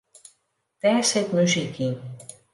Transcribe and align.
Dêr 0.81 1.03
sit 1.09 1.27
muzyk 1.35 1.75
yn. 1.87 1.95